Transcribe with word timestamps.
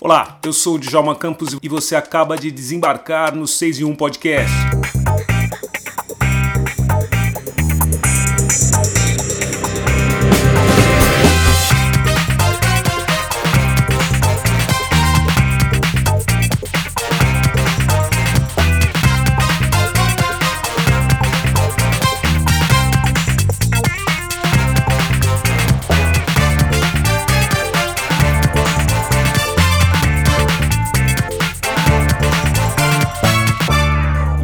Olá, 0.00 0.38
eu 0.44 0.52
sou 0.52 0.76
o 0.76 0.78
Djalma 0.78 1.16
Campos 1.16 1.56
e 1.60 1.68
você 1.68 1.96
acaba 1.96 2.36
de 2.36 2.52
desembarcar 2.52 3.34
no 3.34 3.48
6 3.48 3.80
em 3.80 3.84
1 3.84 3.96
Podcast. 3.96 4.54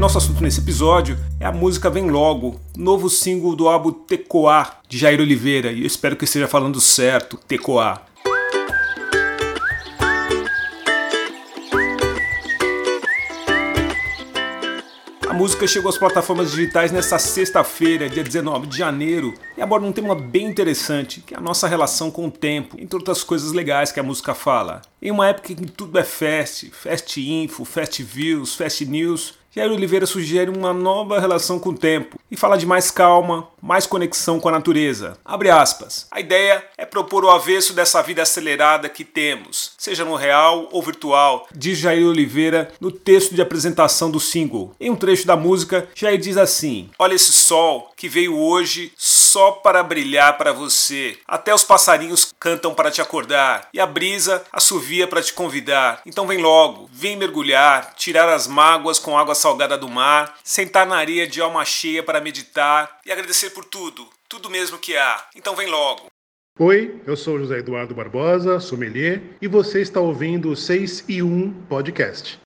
Nosso 0.04 0.18
assunto 0.18 0.42
nesse 0.42 0.60
episódio 0.60 1.18
é 1.40 1.46
a 1.46 1.50
música 1.50 1.88
Vem 1.88 2.10
Logo, 2.10 2.60
novo 2.76 3.08
single 3.08 3.56
do 3.56 3.66
álbum 3.66 3.90
Tecoá, 3.90 4.80
de 4.86 4.98
Jair 4.98 5.18
Oliveira, 5.18 5.72
e 5.72 5.80
eu 5.80 5.86
espero 5.86 6.14
que 6.14 6.26
esteja 6.26 6.46
falando 6.46 6.78
certo, 6.78 7.38
Tecoá. 7.48 8.02
A 15.26 15.32
música 15.32 15.66
chegou 15.66 15.88
às 15.88 15.96
plataformas 15.96 16.50
digitais 16.50 16.92
nesta 16.92 17.18
sexta-feira, 17.18 18.06
dia 18.06 18.22
19 18.22 18.66
de 18.66 18.76
janeiro, 18.76 19.32
e 19.56 19.62
aborda 19.62 19.86
um 19.86 19.92
tema 19.92 20.14
bem 20.14 20.46
interessante, 20.46 21.22
que 21.22 21.32
é 21.32 21.38
a 21.38 21.40
nossa 21.40 21.66
relação 21.66 22.10
com 22.10 22.26
o 22.26 22.30
tempo, 22.30 22.76
entre 22.78 22.94
outras 22.94 23.24
coisas 23.24 23.52
legais 23.52 23.90
que 23.90 23.98
a 23.98 24.02
música 24.02 24.34
fala. 24.34 24.82
Em 25.04 25.10
uma 25.10 25.28
época 25.28 25.52
em 25.52 25.56
que 25.56 25.70
tudo 25.70 25.98
é 25.98 26.02
fast, 26.02 26.70
fast 26.70 27.20
info, 27.20 27.62
fast 27.66 28.02
views, 28.02 28.54
fast 28.54 28.86
news, 28.86 29.34
Jair 29.54 29.70
Oliveira 29.70 30.06
sugere 30.06 30.50
uma 30.50 30.72
nova 30.72 31.20
relação 31.20 31.60
com 31.60 31.68
o 31.68 31.76
tempo 31.76 32.18
e 32.30 32.36
fala 32.38 32.56
de 32.56 32.64
mais 32.64 32.90
calma, 32.90 33.46
mais 33.60 33.86
conexão 33.86 34.40
com 34.40 34.48
a 34.48 34.52
natureza. 34.52 35.18
Abre 35.22 35.50
aspas. 35.50 36.06
A 36.10 36.20
ideia 36.20 36.64
é 36.78 36.86
propor 36.86 37.22
o 37.22 37.30
avesso 37.30 37.74
dessa 37.74 38.02
vida 38.02 38.22
acelerada 38.22 38.88
que 38.88 39.04
temos, 39.04 39.72
seja 39.76 40.06
no 40.06 40.16
real 40.16 40.70
ou 40.72 40.82
virtual, 40.82 41.46
diz 41.54 41.76
Jair 41.76 42.06
Oliveira 42.06 42.72
no 42.80 42.90
texto 42.90 43.34
de 43.34 43.42
apresentação 43.42 44.10
do 44.10 44.18
single. 44.18 44.74
Em 44.80 44.90
um 44.90 44.96
trecho 44.96 45.26
da 45.26 45.36
música, 45.36 45.86
Jair 45.94 46.18
diz 46.18 46.38
assim: 46.38 46.88
Olha 46.98 47.14
esse 47.14 47.30
sol 47.30 47.92
que 47.94 48.08
veio 48.08 48.36
hoje 48.36 48.90
só 49.34 49.50
para 49.50 49.82
brilhar 49.82 50.38
para 50.38 50.52
você. 50.52 51.18
Até 51.26 51.52
os 51.52 51.64
passarinhos 51.64 52.32
cantam 52.38 52.72
para 52.72 52.88
te 52.88 53.00
acordar 53.00 53.68
e 53.74 53.80
a 53.80 53.86
brisa 53.86 54.44
assovia 54.52 55.08
para 55.08 55.20
te 55.20 55.32
convidar. 55.32 56.00
Então 56.06 56.24
vem 56.24 56.38
logo, 56.38 56.88
vem 56.92 57.16
mergulhar, 57.16 57.94
tirar 57.96 58.28
as 58.28 58.46
mágoas 58.46 59.00
com 59.00 59.18
água 59.18 59.34
salgada 59.34 59.76
do 59.76 59.88
mar, 59.88 60.38
sentar 60.44 60.86
na 60.86 60.98
areia 60.98 61.26
de 61.26 61.40
alma 61.40 61.64
cheia 61.64 62.00
para 62.00 62.20
meditar 62.20 63.00
e 63.04 63.10
agradecer 63.10 63.50
por 63.50 63.64
tudo, 63.64 64.06
tudo 64.28 64.48
mesmo 64.48 64.78
que 64.78 64.96
há. 64.96 65.24
Então 65.34 65.56
vem 65.56 65.66
logo. 65.66 66.06
Oi, 66.56 67.02
eu 67.04 67.16
sou 67.16 67.36
José 67.36 67.58
Eduardo 67.58 67.92
Barbosa, 67.92 68.60
sommelier, 68.60 69.20
e 69.42 69.48
você 69.48 69.82
está 69.82 69.98
ouvindo 69.98 70.48
o 70.48 70.54
6 70.54 71.06
e 71.08 71.20
1 71.20 71.64
Podcast. 71.68 72.43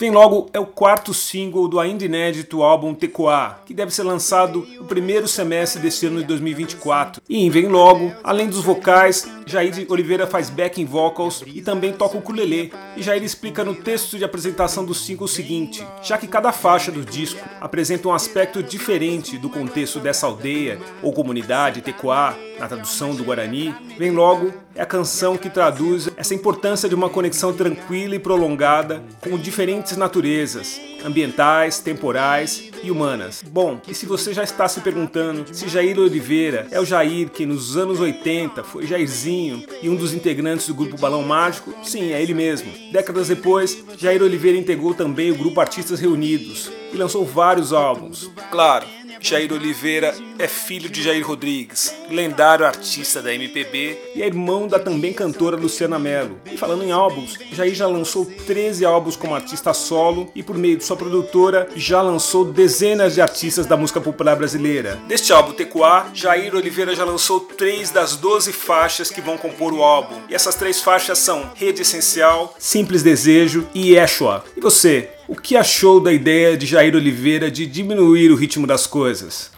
Vem 0.00 0.10
Logo 0.10 0.48
é 0.54 0.58
o 0.58 0.64
quarto 0.64 1.12
single 1.12 1.68
do 1.68 1.78
ainda 1.78 2.06
inédito 2.06 2.62
álbum 2.62 2.94
Tecoá, 2.94 3.58
que 3.66 3.74
deve 3.74 3.90
ser 3.90 4.02
lançado 4.02 4.66
no 4.78 4.86
primeiro 4.86 5.28
semestre 5.28 5.78
deste 5.78 6.06
ano 6.06 6.20
de 6.20 6.24
2024. 6.24 7.20
E 7.28 7.44
em 7.44 7.50
Vem 7.50 7.68
Logo, 7.68 8.10
além 8.24 8.48
dos 8.48 8.64
vocais, 8.64 9.28
Jair 9.44 9.84
Oliveira 9.90 10.26
faz 10.26 10.48
backing 10.48 10.86
vocals 10.86 11.44
e 11.46 11.60
também 11.60 11.92
toca 11.92 12.16
o 12.16 12.20
ukulele. 12.20 12.72
E 12.96 13.02
Jair 13.02 13.22
explica 13.22 13.62
no 13.62 13.74
texto 13.74 14.16
de 14.16 14.24
apresentação 14.24 14.86
do 14.86 14.94
single 14.94 15.26
o 15.26 15.28
seguinte: 15.28 15.86
já 16.02 16.16
que 16.16 16.26
cada 16.26 16.50
faixa 16.50 16.90
do 16.90 17.04
disco 17.04 17.46
apresenta 17.60 18.08
um 18.08 18.14
aspecto 18.14 18.62
diferente 18.62 19.36
do 19.36 19.50
contexto 19.50 20.00
dessa 20.00 20.26
aldeia 20.26 20.80
ou 21.02 21.12
comunidade 21.12 21.82
Tecoá, 21.82 22.34
na 22.60 22.68
tradução 22.68 23.14
do 23.14 23.24
Guarani, 23.24 23.74
Vem 23.98 24.10
Logo 24.10 24.52
é 24.74 24.82
a 24.82 24.86
canção 24.86 25.36
que 25.36 25.48
traduz 25.48 26.10
essa 26.16 26.34
importância 26.34 26.88
de 26.88 26.94
uma 26.94 27.08
conexão 27.08 27.52
tranquila 27.52 28.14
e 28.14 28.18
prolongada 28.18 29.02
com 29.20 29.38
diferentes 29.38 29.96
naturezas, 29.96 30.78
ambientais, 31.04 31.80
temporais 31.80 32.70
e 32.82 32.90
humanas. 32.90 33.42
Bom, 33.42 33.80
e 33.88 33.94
se 33.94 34.04
você 34.04 34.34
já 34.34 34.44
está 34.44 34.68
se 34.68 34.80
perguntando 34.80 35.46
se 35.52 35.68
Jair 35.68 35.98
Oliveira 35.98 36.66
é 36.70 36.78
o 36.78 36.84
Jair 36.84 37.30
que 37.30 37.46
nos 37.46 37.76
anos 37.76 37.98
80 37.98 38.62
foi 38.62 38.86
Jairzinho 38.86 39.64
e 39.82 39.88
um 39.88 39.96
dos 39.96 40.12
integrantes 40.12 40.66
do 40.66 40.74
grupo 40.74 40.98
Balão 40.98 41.22
Mágico, 41.22 41.74
sim, 41.82 42.12
é 42.12 42.22
ele 42.22 42.34
mesmo. 42.34 42.70
Décadas 42.92 43.28
depois, 43.28 43.82
Jair 43.96 44.22
Oliveira 44.22 44.58
integrou 44.58 44.92
também 44.92 45.30
o 45.30 45.36
grupo 45.36 45.60
Artistas 45.60 45.98
Reunidos 45.98 46.70
e 46.92 46.96
lançou 46.96 47.24
vários 47.24 47.72
álbuns. 47.72 48.30
Claro, 48.50 48.86
Jair 49.20 49.52
Oliveira 49.52 50.14
é 50.38 50.48
filho 50.48 50.88
de 50.88 51.02
Jair 51.02 51.24
Rodrigues, 51.26 51.94
lendário 52.08 52.64
artista 52.64 53.20
da 53.20 53.32
MPB 53.34 53.98
e 54.14 54.22
é 54.22 54.26
irmão 54.26 54.66
da 54.66 54.78
também 54.78 55.12
cantora 55.12 55.56
Luciana 55.56 55.98
Mello. 55.98 56.40
E 56.50 56.56
falando 56.56 56.82
em 56.82 56.90
álbuns, 56.90 57.38
Jair 57.52 57.74
já 57.74 57.86
lançou 57.86 58.24
13 58.24 58.84
álbuns 58.84 59.16
como 59.16 59.34
artista 59.34 59.74
solo 59.74 60.32
e 60.34 60.42
por 60.42 60.56
meio 60.56 60.78
de 60.78 60.84
sua 60.84 60.96
produtora 60.96 61.68
já 61.76 62.00
lançou 62.00 62.46
dezenas 62.46 63.14
de 63.14 63.20
artistas 63.20 63.66
da 63.66 63.76
música 63.76 64.00
popular 64.00 64.36
brasileira. 64.36 64.98
Deste 65.06 65.32
álbum 65.32 65.52
Tecoá, 65.52 66.08
Jair 66.14 66.54
Oliveira 66.54 66.96
já 66.96 67.04
lançou 67.04 67.40
3 67.40 67.90
das 67.90 68.16
12 68.16 68.52
faixas 68.52 69.10
que 69.10 69.20
vão 69.20 69.36
compor 69.36 69.74
o 69.74 69.82
álbum. 69.82 70.16
E 70.30 70.34
essas 70.34 70.54
três 70.54 70.80
faixas 70.80 71.18
são 71.18 71.50
Rede 71.54 71.82
Essencial, 71.82 72.54
Simples 72.58 73.02
Desejo 73.02 73.68
e 73.74 73.92
Yeshua. 73.92 74.44
E 74.56 74.60
você, 74.60 75.10
o 75.30 75.36
que 75.36 75.56
achou 75.56 76.00
da 76.00 76.12
ideia 76.12 76.56
de 76.56 76.66
Jair 76.66 76.96
Oliveira 76.96 77.48
de 77.48 77.64
diminuir 77.64 78.32
o 78.32 78.34
ritmo 78.34 78.66
das 78.66 78.84
coisas? 78.84 79.52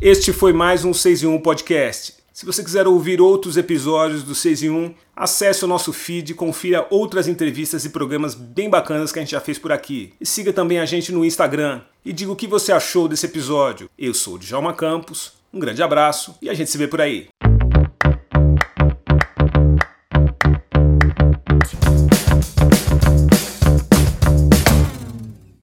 Este 0.00 0.32
foi 0.32 0.52
mais 0.52 0.84
um 0.84 0.92
6 0.92 1.22
em 1.22 1.26
1 1.28 1.38
podcast. 1.40 2.14
Se 2.32 2.44
você 2.44 2.64
quiser 2.64 2.88
ouvir 2.88 3.20
outros 3.20 3.56
episódios 3.56 4.24
do 4.24 4.34
6 4.34 4.64
em 4.64 4.70
1, 4.70 4.94
acesse 5.14 5.64
o 5.64 5.68
nosso 5.68 5.92
feed 5.92 6.32
e 6.32 6.34
confira 6.34 6.84
outras 6.90 7.28
entrevistas 7.28 7.84
e 7.84 7.90
programas 7.90 8.34
bem 8.34 8.68
bacanas 8.68 9.12
que 9.12 9.20
a 9.20 9.22
gente 9.22 9.30
já 9.30 9.40
fez 9.40 9.56
por 9.56 9.70
aqui. 9.70 10.12
E 10.20 10.26
siga 10.26 10.52
também 10.52 10.80
a 10.80 10.84
gente 10.84 11.12
no 11.12 11.24
Instagram 11.24 11.82
e 12.04 12.12
diga 12.12 12.32
o 12.32 12.36
que 12.36 12.48
você 12.48 12.72
achou 12.72 13.06
desse 13.06 13.26
episódio. 13.26 13.88
Eu 13.96 14.14
sou 14.14 14.34
o 14.34 14.38
Djalma 14.38 14.72
Campos, 14.72 15.34
um 15.54 15.60
grande 15.60 15.80
abraço 15.80 16.34
e 16.42 16.50
a 16.50 16.54
gente 16.54 16.70
se 16.72 16.78
vê 16.78 16.88
por 16.88 17.00
aí. 17.00 17.28